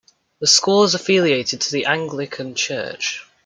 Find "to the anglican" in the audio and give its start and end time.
1.61-2.55